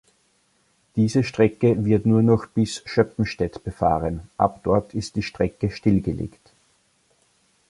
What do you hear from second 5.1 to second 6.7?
die Strecke stillgelegt.